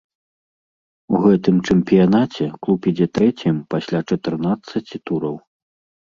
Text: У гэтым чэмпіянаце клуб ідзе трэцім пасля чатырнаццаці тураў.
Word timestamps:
У 1.17 1.19
гэтым 1.25 1.55
чэмпіянаце 1.73 2.45
клуб 2.67 2.87
ідзе 2.91 3.07
трэцім 3.17 3.59
пасля 3.75 3.99
чатырнаццаці 4.13 4.97
тураў. 5.11 5.37